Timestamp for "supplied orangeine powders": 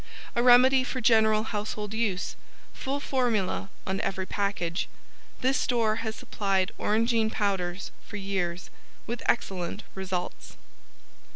6.15-7.91